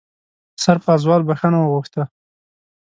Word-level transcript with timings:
سرپازوال 0.63 1.21
بښنه 1.27 1.57
وغوښته. 1.61 2.03